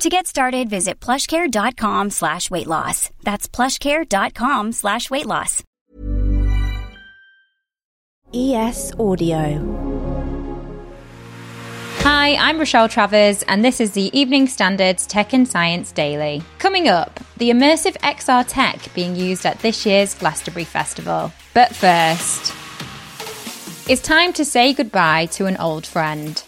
To 0.00 0.08
get 0.08 0.28
started, 0.28 0.70
visit 0.70 1.00
plushcare.com 1.00 2.10
slash 2.10 2.52
weight 2.52 2.68
loss. 2.68 3.10
That's 3.24 3.48
plushcare.com 3.48 4.70
slash 4.70 5.10
weight 5.10 5.26
loss. 5.26 5.64
ES 8.32 8.92
Audio. 9.00 9.74
Hi, 12.02 12.36
I'm 12.36 12.58
Rochelle 12.60 12.88
Travers, 12.88 13.42
and 13.42 13.64
this 13.64 13.80
is 13.80 13.90
the 13.90 14.16
Evening 14.16 14.46
Standards 14.46 15.04
Tech 15.04 15.32
and 15.32 15.48
Science 15.48 15.90
Daily. 15.90 16.42
Coming 16.60 16.86
up, 16.86 17.18
the 17.38 17.50
immersive 17.50 17.96
XR 17.98 18.44
tech 18.46 18.94
being 18.94 19.16
used 19.16 19.44
at 19.44 19.58
this 19.60 19.84
year's 19.84 20.14
Glastonbury 20.14 20.64
Festival. 20.64 21.32
But 21.54 21.74
first, 21.74 22.54
it's 23.90 24.02
time 24.02 24.32
to 24.34 24.44
say 24.44 24.74
goodbye 24.74 25.26
to 25.32 25.46
an 25.46 25.56
old 25.56 25.86
friend. 25.86 26.40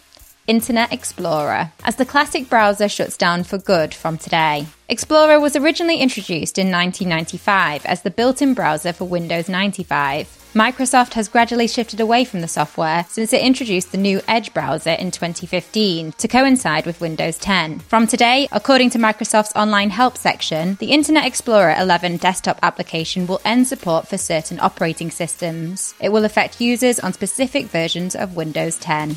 Internet 0.47 0.91
Explorer, 0.91 1.71
as 1.83 1.97
the 1.97 2.05
classic 2.05 2.49
browser 2.49 2.89
shuts 2.89 3.15
down 3.15 3.43
for 3.43 3.59
good 3.59 3.93
from 3.93 4.17
today. 4.17 4.65
Explorer 4.89 5.39
was 5.39 5.55
originally 5.55 5.97
introduced 5.97 6.57
in 6.57 6.71
1995 6.71 7.85
as 7.85 8.01
the 8.01 8.09
built 8.09 8.41
in 8.41 8.55
browser 8.55 8.91
for 8.91 9.05
Windows 9.05 9.47
95. 9.47 10.27
Microsoft 10.53 11.13
has 11.13 11.29
gradually 11.29 11.67
shifted 11.67 12.01
away 12.01 12.25
from 12.25 12.41
the 12.41 12.47
software 12.47 13.05
since 13.07 13.31
it 13.31 13.41
introduced 13.41 13.91
the 13.91 13.97
new 13.97 14.19
Edge 14.27 14.53
browser 14.53 14.89
in 14.89 15.11
2015 15.11 16.11
to 16.13 16.27
coincide 16.27 16.85
with 16.85 16.99
Windows 16.99 17.37
10. 17.37 17.79
From 17.79 18.05
today, 18.05 18.49
according 18.51 18.89
to 18.89 18.97
Microsoft's 18.97 19.55
online 19.55 19.91
help 19.91 20.17
section, 20.17 20.75
the 20.81 20.91
Internet 20.91 21.25
Explorer 21.25 21.75
11 21.79 22.17
desktop 22.17 22.59
application 22.63 23.27
will 23.27 23.39
end 23.45 23.67
support 23.67 24.07
for 24.07 24.17
certain 24.17 24.59
operating 24.59 25.11
systems. 25.11 25.93
It 26.01 26.11
will 26.11 26.25
affect 26.25 26.59
users 26.59 26.99
on 26.99 27.13
specific 27.13 27.67
versions 27.67 28.15
of 28.15 28.35
Windows 28.35 28.77
10. 28.77 29.15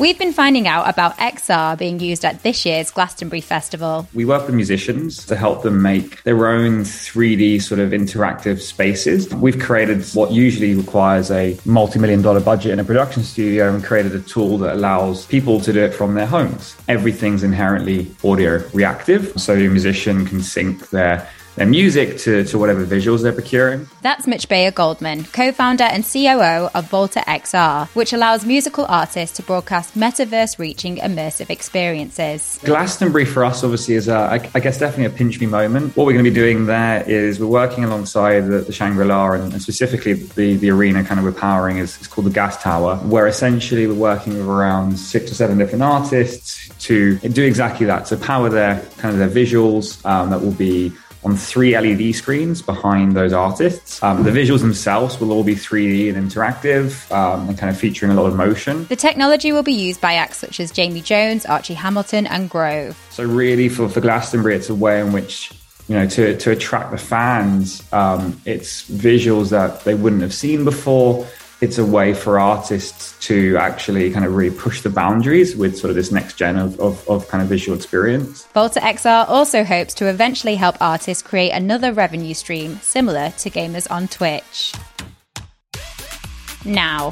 We've 0.00 0.18
been 0.18 0.32
finding 0.32 0.66
out 0.66 0.88
about 0.88 1.18
XR 1.18 1.76
being 1.76 2.00
used 2.00 2.24
at 2.24 2.42
this 2.42 2.64
year's 2.64 2.90
Glastonbury 2.90 3.42
Festival. 3.42 4.08
We 4.14 4.24
work 4.24 4.46
with 4.46 4.54
musicians 4.54 5.26
to 5.26 5.36
help 5.36 5.62
them 5.62 5.82
make 5.82 6.22
their 6.22 6.48
own 6.48 6.84
3D 6.84 7.60
sort 7.60 7.80
of 7.80 7.90
interactive 7.90 8.60
spaces. 8.60 9.28
We've 9.34 9.58
created 9.58 10.06
what 10.14 10.30
usually 10.30 10.74
requires 10.74 11.30
a 11.30 11.58
multi 11.66 11.98
million 11.98 12.22
dollar 12.22 12.40
budget 12.40 12.72
in 12.72 12.80
a 12.80 12.84
production 12.84 13.22
studio 13.22 13.74
and 13.74 13.84
created 13.84 14.14
a 14.14 14.20
tool 14.20 14.56
that 14.60 14.72
allows 14.74 15.26
people 15.26 15.60
to 15.60 15.70
do 15.70 15.84
it 15.84 15.92
from 15.92 16.14
their 16.14 16.24
homes. 16.24 16.74
Everything's 16.88 17.42
inherently 17.42 18.10
audio 18.24 18.66
reactive, 18.72 19.38
so 19.38 19.52
your 19.52 19.70
musician 19.70 20.24
can 20.24 20.40
sync 20.40 20.88
their 20.88 21.28
their 21.56 21.66
music 21.66 22.18
to, 22.18 22.44
to 22.44 22.58
whatever 22.58 22.84
visuals 22.84 23.22
they're 23.22 23.32
procuring. 23.32 23.88
That's 24.02 24.26
Mitch 24.26 24.48
Bayer 24.48 24.70
Goldman, 24.70 25.24
co 25.24 25.52
founder 25.52 25.84
and 25.84 26.04
COO 26.04 26.70
of 26.74 26.88
Volta 26.88 27.20
XR, 27.26 27.88
which 27.88 28.12
allows 28.12 28.44
musical 28.44 28.86
artists 28.88 29.36
to 29.36 29.42
broadcast 29.42 29.94
metaverse 29.94 30.58
reaching 30.58 30.96
immersive 30.96 31.50
experiences. 31.50 32.58
Glastonbury 32.64 33.24
for 33.24 33.44
us, 33.44 33.62
obviously, 33.62 33.94
is, 33.94 34.08
a, 34.08 34.14
I, 34.14 34.50
I 34.54 34.60
guess, 34.60 34.78
definitely 34.78 35.06
a 35.06 35.16
pinch 35.16 35.40
me 35.40 35.46
moment. 35.46 35.96
What 35.96 36.06
we're 36.06 36.12
going 36.12 36.24
to 36.24 36.30
be 36.30 36.34
doing 36.34 36.66
there 36.66 37.02
is 37.08 37.40
we're 37.40 37.46
working 37.46 37.84
alongside 37.84 38.40
the, 38.42 38.60
the 38.60 38.72
Shangri 38.72 39.04
La 39.04 39.32
and, 39.32 39.52
and, 39.52 39.62
specifically 39.62 40.14
the, 40.14 40.56
the 40.56 40.70
arena 40.70 41.04
kind 41.04 41.18
of 41.18 41.24
we're 41.24 41.32
powering 41.32 41.78
is, 41.78 42.00
is 42.00 42.06
called 42.06 42.26
the 42.26 42.30
Gas 42.30 42.62
Tower, 42.62 42.96
where 42.96 43.26
essentially 43.26 43.86
we're 43.86 43.94
working 43.94 44.32
with 44.32 44.46
around 44.46 44.98
six 44.98 45.30
or 45.30 45.34
seven 45.34 45.58
different 45.58 45.82
artists 45.82 46.68
to 46.86 47.18
do 47.18 47.44
exactly 47.44 47.86
that, 47.86 48.06
to 48.06 48.16
power 48.16 48.48
their 48.48 48.80
kind 48.98 49.14
of 49.14 49.18
their 49.18 49.44
visuals 49.44 50.04
um, 50.06 50.30
that 50.30 50.40
will 50.40 50.52
be 50.52 50.92
on 51.24 51.36
three 51.36 51.78
LED 51.78 52.14
screens 52.14 52.62
behind 52.62 53.12
those 53.12 53.32
artists. 53.32 54.02
Um, 54.02 54.22
the 54.22 54.30
visuals 54.30 54.60
themselves 54.60 55.20
will 55.20 55.32
all 55.32 55.44
be 55.44 55.54
3D 55.54 56.14
and 56.14 56.30
interactive 56.30 57.10
um, 57.12 57.48
and 57.48 57.58
kind 57.58 57.70
of 57.70 57.78
featuring 57.78 58.12
a 58.12 58.14
lot 58.14 58.26
of 58.26 58.34
motion. 58.34 58.86
The 58.86 58.96
technology 58.96 59.52
will 59.52 59.62
be 59.62 59.72
used 59.72 60.00
by 60.00 60.14
acts 60.14 60.38
such 60.38 60.60
as 60.60 60.70
Jamie 60.70 61.02
Jones, 61.02 61.44
Archie 61.46 61.74
Hamilton, 61.74 62.26
and 62.26 62.48
Grove. 62.48 62.96
So, 63.10 63.24
really, 63.24 63.68
for, 63.68 63.88
for 63.88 64.00
Glastonbury, 64.00 64.56
it's 64.56 64.70
a 64.70 64.74
way 64.74 65.00
in 65.00 65.12
which 65.12 65.52
you 65.88 65.96
know, 65.96 66.06
to, 66.06 66.36
to 66.36 66.52
attract 66.52 66.92
the 66.92 66.98
fans, 66.98 67.82
um, 67.92 68.40
it's 68.44 68.88
visuals 68.88 69.50
that 69.50 69.82
they 69.82 69.94
wouldn't 69.94 70.22
have 70.22 70.32
seen 70.32 70.64
before 70.64 71.26
it's 71.60 71.76
a 71.76 71.84
way 71.84 72.14
for 72.14 72.38
artists 72.38 73.18
to 73.26 73.56
actually 73.58 74.10
kind 74.10 74.24
of 74.24 74.34
really 74.34 74.54
push 74.54 74.80
the 74.80 74.88
boundaries 74.88 75.54
with 75.54 75.76
sort 75.76 75.90
of 75.90 75.96
this 75.96 76.10
next 76.10 76.34
gen 76.34 76.56
of, 76.56 76.80
of, 76.80 77.06
of, 77.08 77.28
kind 77.28 77.42
of 77.42 77.48
visual 77.48 77.76
experience. 77.76 78.46
Volta 78.54 78.80
XR 78.80 79.28
also 79.28 79.62
hopes 79.62 79.92
to 79.94 80.08
eventually 80.08 80.54
help 80.54 80.76
artists 80.80 81.22
create 81.22 81.50
another 81.50 81.92
revenue 81.92 82.34
stream 82.34 82.76
similar 82.76 83.30
to 83.38 83.50
gamers 83.50 83.90
on 83.90 84.08
Twitch. 84.08 84.74
Now. 86.64 87.10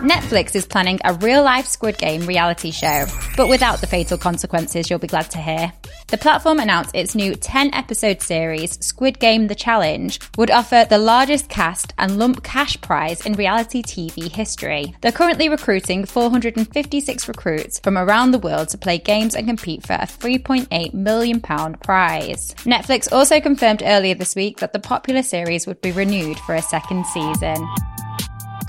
Netflix 0.00 0.54
is 0.54 0.64
planning 0.64 0.98
a 1.04 1.12
real 1.12 1.42
life 1.42 1.66
Squid 1.66 1.98
Game 1.98 2.22
reality 2.22 2.70
show, 2.70 3.04
but 3.36 3.48
without 3.48 3.82
the 3.82 3.86
fatal 3.86 4.16
consequences 4.16 4.88
you'll 4.88 4.98
be 4.98 5.06
glad 5.06 5.30
to 5.32 5.38
hear. 5.38 5.70
The 6.08 6.16
platform 6.16 6.58
announced 6.58 6.94
its 6.94 7.14
new 7.14 7.34
10 7.34 7.74
episode 7.74 8.22
series, 8.22 8.82
Squid 8.82 9.18
Game 9.18 9.48
The 9.48 9.54
Challenge, 9.54 10.18
would 10.38 10.50
offer 10.50 10.86
the 10.88 10.96
largest 10.96 11.50
cast 11.50 11.92
and 11.98 12.18
lump 12.18 12.42
cash 12.42 12.80
prize 12.80 13.26
in 13.26 13.34
reality 13.34 13.82
TV 13.82 14.32
history. 14.32 14.94
They're 15.02 15.12
currently 15.12 15.50
recruiting 15.50 16.06
456 16.06 17.28
recruits 17.28 17.78
from 17.78 17.98
around 17.98 18.30
the 18.30 18.38
world 18.38 18.70
to 18.70 18.78
play 18.78 18.96
games 18.96 19.34
and 19.34 19.46
compete 19.46 19.86
for 19.86 19.92
a 19.92 20.06
£3.8 20.06 20.94
million 20.94 21.42
prize. 21.42 22.54
Netflix 22.60 23.12
also 23.12 23.38
confirmed 23.38 23.82
earlier 23.84 24.14
this 24.14 24.34
week 24.34 24.60
that 24.60 24.72
the 24.72 24.78
popular 24.78 25.22
series 25.22 25.66
would 25.66 25.82
be 25.82 25.92
renewed 25.92 26.38
for 26.38 26.54
a 26.54 26.62
second 26.62 27.04
season. 27.04 27.68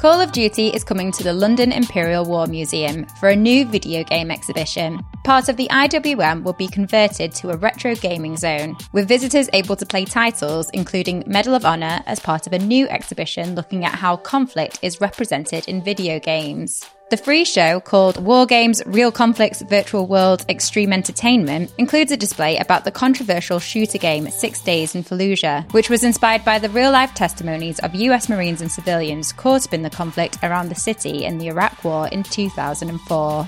Call 0.02 0.20
of 0.20 0.32
Duty 0.32 0.70
is 0.70 0.84
coming 0.84 1.12
to 1.12 1.24
the 1.24 1.32
London 1.32 1.72
Imperial 1.72 2.26
War 2.26 2.48
Museum 2.48 3.06
for 3.20 3.30
a 3.30 3.36
new 3.36 3.68
video 3.68 4.04
game 4.04 4.32
exhibition. 4.32 5.00
Part 5.24 5.48
of 5.48 5.58
the 5.58 5.68
IWM 5.68 6.42
will 6.42 6.54
be 6.54 6.68
converted 6.68 7.36
to 7.36 7.52
a 7.52 7.58
retro 7.58 7.94
gaming 7.94 8.36
zone, 8.36 8.76
with 8.94 9.08
visitors 9.08 9.48
able 9.54 9.76
to 9.76 9.86
play 9.86 10.06
titles 10.06 10.72
including 10.74 11.24
Medal 11.28 11.54
of 11.54 11.66
Honor 11.66 12.02
as 12.08 12.20
part 12.20 12.48
of 12.48 12.54
a 12.54 12.58
new 12.58 12.88
exhibition 12.88 13.54
looking 13.54 13.86
at 13.86 13.94
how 13.94 14.18
conflict 14.18 14.80
is 14.82 15.00
represented 15.02 15.68
in 15.68 15.84
video 15.84 16.20
games. 16.20 16.84
The 17.12 17.18
free 17.18 17.44
show, 17.44 17.82
called 17.82 18.24
War 18.24 18.46
Games 18.46 18.82
Real 18.86 19.12
Conflicts 19.12 19.62
Virtual 19.64 20.08
World 20.08 20.46
Extreme 20.48 20.94
Entertainment, 20.94 21.70
includes 21.78 22.10
a 22.14 22.16
display 22.16 22.56
about 22.56 22.86
the 22.86 22.92
controversial 22.92 23.60
shooter 23.60 23.98
game 23.98 24.30
Six 24.30 24.62
Days 24.62 24.96
in 24.96 25.04
Fallujah, 25.04 25.70
which 25.74 25.90
was 25.90 26.06
inspired 26.06 26.46
by 26.46 26.58
the 26.58 26.70
real 26.70 26.90
life 26.90 27.14
testimonies 27.14 27.80
of 27.80 27.94
US 27.96 28.30
Marines 28.30 28.62
and 28.62 28.72
civilians 28.72 29.34
caught 29.34 29.68
up 29.68 29.74
in 29.74 29.82
the 29.82 29.90
conflict 29.90 30.38
around 30.42 30.70
the 30.70 30.76
city 30.76 31.26
in 31.26 31.38
the 31.38 31.50
Iraq 31.50 31.84
War 31.84 32.08
in 32.08 32.24
2004. 32.24 33.44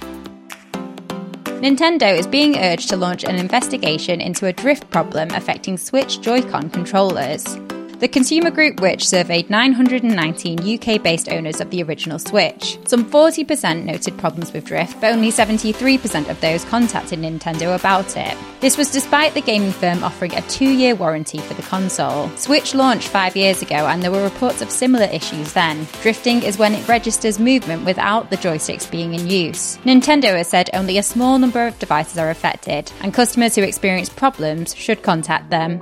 Nintendo 1.62 2.18
is 2.20 2.28
being 2.28 2.58
urged 2.58 2.90
to 2.90 2.98
launch 2.98 3.24
an 3.24 3.38
investigation 3.38 4.20
into 4.20 4.46
a 4.46 4.52
drift 4.52 4.90
problem 4.90 5.30
affecting 5.32 5.78
Switch 5.78 6.20
Joy-Con 6.20 6.70
controllers. 6.70 7.58
The 8.04 8.10
consumer 8.10 8.52
group 8.52 8.82
which 8.82 9.08
surveyed 9.08 9.50
919 9.50 10.60
UK 10.78 11.02
based 11.02 11.30
owners 11.30 11.62
of 11.62 11.70
the 11.70 11.82
original 11.84 12.20
Switch. 12.20 12.78
Some 12.86 13.10
40% 13.10 13.86
noted 13.86 14.18
problems 14.18 14.52
with 14.52 14.66
drift, 14.66 15.00
but 15.00 15.14
only 15.14 15.32
73% 15.32 16.30
of 16.30 16.42
those 16.42 16.66
contacted 16.66 17.20
Nintendo 17.20 17.80
about 17.80 18.18
it. 18.18 18.38
This 18.60 18.78
was 18.78 18.92
despite 18.92 19.34
the 19.34 19.42
gaming 19.42 19.72
firm 19.72 20.04
offering 20.04 20.36
a 20.36 20.42
two 20.50 20.70
year 20.70 20.96
warranty 20.96 21.38
for 21.38 21.54
the 21.54 21.62
console. 21.62 22.28
Switch 22.36 22.76
launched 22.76 23.08
five 23.08 23.38
years 23.38 23.62
ago, 23.62 23.88
and 23.88 24.04
there 24.04 24.12
were 24.12 24.22
reports 24.22 24.62
of 24.62 24.70
similar 24.70 25.06
issues 25.06 25.54
then. 25.54 25.88
Drifting 26.02 26.44
is 26.44 26.58
when 26.58 26.74
it 26.74 26.86
registers 26.90 27.40
movement 27.40 27.86
without 27.86 28.30
the 28.30 28.36
joysticks 28.36 28.92
being 28.92 29.14
in 29.14 29.30
use. 29.30 29.78
Nintendo 29.86 30.36
has 30.36 30.50
said 30.50 30.70
only 30.74 30.98
a 30.98 31.04
small 31.04 31.40
number 31.40 31.68
of 31.68 31.80
devices 31.80 32.18
are 32.18 32.32
affected, 32.32 32.92
and 33.00 33.14
customers 33.14 33.56
who 33.56 33.64
experience 33.64 34.10
problems 34.10 34.76
should 34.76 35.04
contact 35.04 35.50
them. 35.50 35.82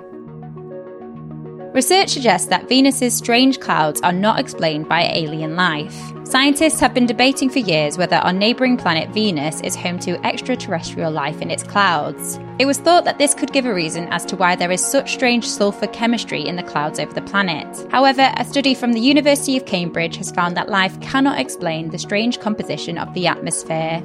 Research 1.73 2.09
suggests 2.09 2.49
that 2.49 2.67
Venus's 2.67 3.13
strange 3.13 3.61
clouds 3.61 4.01
are 4.01 4.11
not 4.11 4.37
explained 4.39 4.89
by 4.89 5.03
alien 5.03 5.55
life. 5.55 6.11
Scientists 6.25 6.81
have 6.81 6.93
been 6.93 7.05
debating 7.05 7.49
for 7.49 7.59
years 7.59 7.97
whether 7.97 8.17
our 8.17 8.33
neighbouring 8.33 8.75
planet 8.75 9.09
Venus 9.11 9.61
is 9.61 9.73
home 9.73 9.97
to 9.99 10.19
extraterrestrial 10.25 11.11
life 11.11 11.41
in 11.41 11.49
its 11.49 11.63
clouds. 11.63 12.37
It 12.59 12.65
was 12.65 12.77
thought 12.77 13.05
that 13.05 13.19
this 13.19 13.33
could 13.33 13.53
give 13.53 13.65
a 13.65 13.73
reason 13.73 14.09
as 14.09 14.25
to 14.25 14.35
why 14.35 14.57
there 14.57 14.71
is 14.71 14.85
such 14.85 15.13
strange 15.13 15.47
sulfur 15.47 15.87
chemistry 15.87 16.45
in 16.45 16.57
the 16.57 16.63
clouds 16.63 16.99
over 16.99 17.13
the 17.13 17.21
planet. 17.21 17.89
However, 17.89 18.33
a 18.35 18.43
study 18.43 18.73
from 18.73 18.91
the 18.91 18.99
University 18.99 19.55
of 19.55 19.65
Cambridge 19.65 20.17
has 20.17 20.29
found 20.29 20.57
that 20.57 20.67
life 20.67 20.99
cannot 20.99 21.39
explain 21.39 21.89
the 21.89 21.99
strange 21.99 22.41
composition 22.41 22.97
of 22.97 23.13
the 23.13 23.27
atmosphere. 23.27 24.03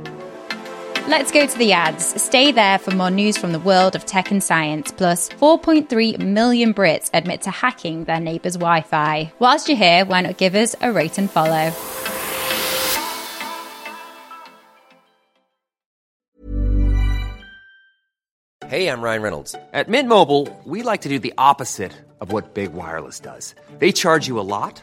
Let's 1.09 1.31
go 1.31 1.47
to 1.47 1.59
the 1.59 1.73
ads. 1.73 2.21
Stay 2.21 2.51
there 2.51 2.79
for 2.81 2.91
more 2.91 3.13
news 3.13 3.37
from 3.37 3.53
the 3.53 3.61
world 3.61 3.95
of 3.95 4.05
tech 4.07 4.33
and 4.33 4.43
science. 4.43 4.91
Plus, 4.91 5.29
4.3 5.29 6.19
million 6.19 6.75
Brits 6.75 7.11
admit 7.15 7.43
to 7.43 7.51
hacking 7.53 8.05
their 8.05 8.19
neighbour's 8.19 8.57
Wi 8.57 8.81
Fi. 8.81 9.33
Whilst 9.39 9.69
you're 9.69 9.79
here, 9.79 10.05
why 10.05 10.23
not 10.23 10.37
give 10.37 10.57
us 10.57 10.75
a 10.81 10.91
rate 10.91 11.17
and 11.17 11.31
follow? 11.31 11.71
Hey, 18.67 18.89
I'm 18.89 19.01
Ryan 19.01 19.23
Reynolds. 19.23 19.55
At 19.73 19.89
Mint 19.89 20.09
Mobile, 20.09 20.49
we 20.65 20.83
like 20.83 21.03
to 21.03 21.09
do 21.09 21.21
the 21.21 21.35
opposite 21.39 21.93
of 22.21 22.33
what 22.33 22.55
Big 22.55 22.73
Wireless 22.73 23.21
does. 23.21 23.55
They 23.79 23.93
charge 23.93 24.27
you 24.27 24.41
a 24.41 24.49
lot, 24.57 24.83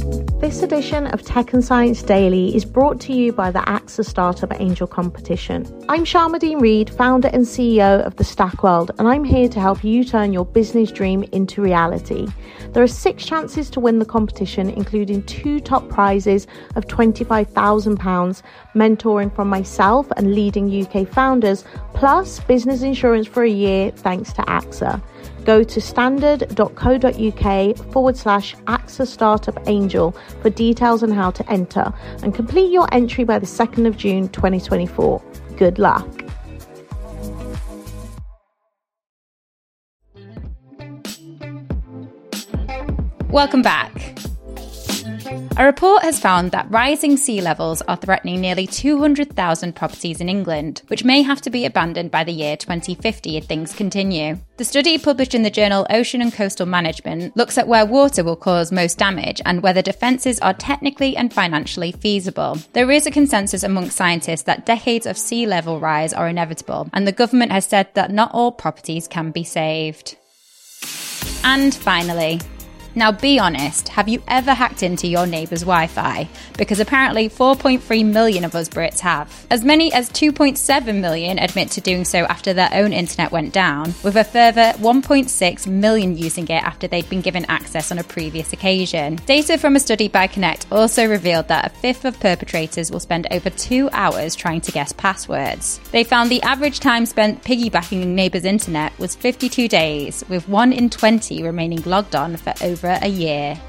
This 0.41 0.63
edition 0.63 1.05
of 1.05 1.21
Tech 1.21 1.53
and 1.53 1.63
Science 1.63 2.01
Daily 2.01 2.55
is 2.55 2.65
brought 2.65 2.99
to 3.01 3.13
you 3.13 3.31
by 3.31 3.51
the 3.51 3.59
AXA 3.59 4.03
Startup 4.03 4.51
Angel 4.59 4.87
Competition. 4.87 5.67
I'm 5.87 6.03
Sharmadean 6.03 6.59
Reid, 6.59 6.89
founder 6.89 7.27
and 7.27 7.45
CEO 7.45 8.03
of 8.03 8.15
the 8.15 8.23
Stack 8.23 8.63
World, 8.63 8.89
and 8.97 9.07
I'm 9.07 9.23
here 9.23 9.47
to 9.47 9.59
help 9.59 9.83
you 9.83 10.03
turn 10.03 10.33
your 10.33 10.45
business 10.45 10.91
dream 10.91 11.23
into 11.31 11.61
reality. 11.61 12.27
There 12.73 12.81
are 12.81 12.87
six 12.87 13.23
chances 13.23 13.69
to 13.69 13.79
win 13.79 13.99
the 13.99 14.05
competition, 14.05 14.71
including 14.71 15.21
two 15.27 15.59
top 15.59 15.87
prizes 15.89 16.47
of 16.75 16.87
£25,000, 16.87 18.41
mentoring 18.73 19.35
from 19.35 19.47
myself 19.47 20.09
and 20.17 20.33
leading 20.33 20.83
UK 20.83 21.07
founders, 21.07 21.65
plus 21.93 22.39
business 22.41 22.81
insurance 22.81 23.27
for 23.27 23.43
a 23.43 23.49
year 23.49 23.91
thanks 23.91 24.33
to 24.33 24.41
AXA. 24.43 25.01
Go 25.45 25.63
to 25.63 25.81
standard.co.uk 25.81 27.77
forward 27.91 28.17
slash 28.17 28.55
AXA 28.67 29.07
Startup 29.07 29.57
Angel 29.67 30.11
for 30.41 30.49
details 30.49 31.03
on 31.03 31.11
how 31.11 31.31
to 31.31 31.51
enter 31.51 31.91
and 32.21 32.33
complete 32.35 32.71
your 32.71 32.87
entry 32.93 33.23
by 33.23 33.39
the 33.39 33.45
2nd 33.45 33.87
of 33.87 33.97
June 33.97 34.29
2024. 34.29 35.21
Good 35.57 35.79
luck. 35.79 36.07
Welcome 43.29 43.61
back. 43.61 44.17
A 45.57 45.65
report 45.65 46.01
has 46.03 46.19
found 46.19 46.51
that 46.51 46.71
rising 46.71 47.17
sea 47.17 47.41
levels 47.41 47.81
are 47.81 47.97
threatening 47.97 48.39
nearly 48.39 48.65
200,000 48.65 49.75
properties 49.75 50.21
in 50.21 50.29
England, 50.29 50.81
which 50.87 51.03
may 51.03 51.21
have 51.21 51.41
to 51.41 51.49
be 51.49 51.65
abandoned 51.65 52.09
by 52.09 52.23
the 52.23 52.31
year 52.31 52.55
2050 52.55 53.35
if 53.35 53.45
things 53.45 53.75
continue. 53.75 54.37
The 54.55 54.63
study 54.63 54.97
published 54.97 55.35
in 55.35 55.43
the 55.43 55.49
journal 55.49 55.85
Ocean 55.89 56.21
and 56.21 56.31
Coastal 56.31 56.65
Management 56.65 57.35
looks 57.35 57.57
at 57.57 57.67
where 57.67 57.85
water 57.85 58.23
will 58.23 58.37
cause 58.37 58.71
most 58.71 58.97
damage 58.97 59.41
and 59.45 59.61
whether 59.61 59.81
defences 59.81 60.39
are 60.39 60.53
technically 60.53 61.17
and 61.17 61.33
financially 61.33 61.91
feasible. 61.91 62.57
There 62.71 62.89
is 62.89 63.05
a 63.05 63.11
consensus 63.11 63.63
amongst 63.63 63.97
scientists 63.97 64.43
that 64.43 64.65
decades 64.65 65.05
of 65.05 65.17
sea 65.17 65.45
level 65.45 65.81
rise 65.81 66.13
are 66.13 66.29
inevitable, 66.29 66.89
and 66.93 67.05
the 67.05 67.11
government 67.11 67.51
has 67.51 67.65
said 67.65 67.93
that 67.95 68.09
not 68.09 68.31
all 68.33 68.53
properties 68.53 69.05
can 69.05 69.31
be 69.31 69.43
saved. 69.43 70.15
And 71.43 71.75
finally, 71.75 72.39
now, 72.93 73.11
be 73.11 73.39
honest, 73.39 73.87
have 73.89 74.09
you 74.09 74.21
ever 74.27 74.53
hacked 74.53 74.83
into 74.83 75.07
your 75.07 75.25
neighbour's 75.25 75.61
Wi 75.61 75.87
Fi? 75.87 76.27
Because 76.57 76.79
apparently 76.79 77.29
4.3 77.29 78.05
million 78.05 78.43
of 78.43 78.53
us 78.53 78.67
Brits 78.67 78.99
have. 78.99 79.45
As 79.49 79.63
many 79.63 79.93
as 79.93 80.09
2.7 80.09 80.99
million 80.99 81.39
admit 81.39 81.71
to 81.71 81.81
doing 81.81 82.03
so 82.03 82.25
after 82.25 82.53
their 82.53 82.69
own 82.73 82.91
internet 82.91 83.31
went 83.31 83.53
down, 83.53 83.93
with 84.03 84.17
a 84.17 84.23
further 84.23 84.73
1.6 84.77 85.67
million 85.67 86.17
using 86.17 86.45
it 86.45 86.63
after 86.63 86.87
they'd 86.87 87.09
been 87.09 87.21
given 87.21 87.45
access 87.45 87.91
on 87.91 87.99
a 87.99 88.03
previous 88.03 88.51
occasion. 88.51 89.15
Data 89.25 89.57
from 89.57 89.75
a 89.75 89.79
study 89.79 90.09
by 90.09 90.27
Connect 90.27 90.65
also 90.71 91.07
revealed 91.07 91.47
that 91.47 91.67
a 91.67 91.75
fifth 91.77 92.03
of 92.03 92.19
perpetrators 92.19 92.91
will 92.91 92.99
spend 92.99 93.25
over 93.31 93.49
two 93.49 93.89
hours 93.93 94.35
trying 94.35 94.61
to 94.61 94.71
guess 94.71 94.91
passwords. 94.91 95.79
They 95.91 96.03
found 96.03 96.29
the 96.29 96.41
average 96.41 96.81
time 96.81 97.05
spent 97.05 97.43
piggybacking 97.43 98.05
neighbours' 98.05 98.45
internet 98.45 98.97
was 98.99 99.15
52 99.15 99.67
days, 99.69 100.25
with 100.27 100.49
1 100.49 100.73
in 100.73 100.89
20 100.89 101.41
remaining 101.43 101.81
logged 101.85 102.15
on 102.15 102.35
for 102.35 102.53
over 102.61 102.80
a 102.87 103.07
year. 103.07 103.59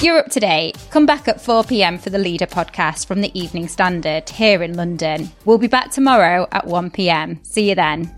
You're 0.00 0.18
up 0.18 0.30
to 0.30 0.40
date. 0.40 0.78
Come 0.90 1.06
back 1.06 1.26
at 1.26 1.40
4 1.40 1.64
pm 1.64 1.98
for 1.98 2.10
the 2.10 2.18
Leader 2.18 2.46
podcast 2.46 3.06
from 3.06 3.20
the 3.20 3.36
Evening 3.38 3.66
Standard 3.66 4.28
here 4.28 4.62
in 4.62 4.74
London. 4.74 5.30
We'll 5.44 5.58
be 5.58 5.66
back 5.66 5.90
tomorrow 5.90 6.46
at 6.52 6.66
1 6.66 6.90
pm. 6.90 7.40
See 7.42 7.68
you 7.68 7.74
then. 7.74 8.17